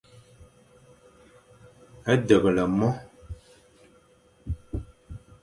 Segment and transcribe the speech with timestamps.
[2.27, 2.89] Deghle mo.